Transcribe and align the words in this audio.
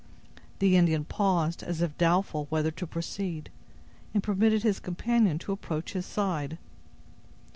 The 0.57 0.75
Indian 0.77 1.05
paused, 1.05 1.61
as 1.61 1.79
if 1.83 1.95
doubtful 1.95 2.47
whether 2.49 2.71
to 2.71 2.87
proceed, 2.87 3.51
and 4.15 4.23
permitted 4.23 4.63
his 4.63 4.79
companion 4.79 5.37
to 5.37 5.51
approach 5.51 5.93
his 5.93 6.07
side. 6.07 6.57